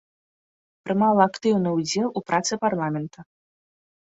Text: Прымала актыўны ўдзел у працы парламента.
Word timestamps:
Прымала 0.87 1.21
актыўны 1.29 1.69
ўдзел 1.77 2.07
у 2.09 2.19
працы 2.33 2.53
парламента. 2.67 3.19